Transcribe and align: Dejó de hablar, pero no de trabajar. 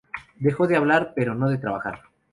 Dejó 0.39 0.65
de 0.65 0.75
hablar, 0.77 1.13
pero 1.15 1.35
no 1.35 1.47
de 1.47 1.59
trabajar. 1.59 2.01